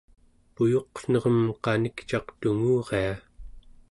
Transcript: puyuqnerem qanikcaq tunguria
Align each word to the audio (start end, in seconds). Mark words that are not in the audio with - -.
puyuqnerem 0.55 1.37
qanikcaq 1.63 2.27
tunguria 2.39 3.15